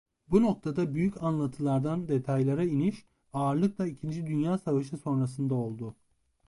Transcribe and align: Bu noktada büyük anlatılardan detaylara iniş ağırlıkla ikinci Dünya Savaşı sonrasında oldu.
Bu 0.27 0.41
noktada 0.41 0.93
büyük 0.95 1.23
anlatılardan 1.23 2.07
detaylara 2.07 2.63
iniş 2.63 3.05
ağırlıkla 3.33 3.87
ikinci 3.87 4.27
Dünya 4.27 4.57
Savaşı 4.57 4.97
sonrasında 4.97 5.55
oldu. 5.55 5.95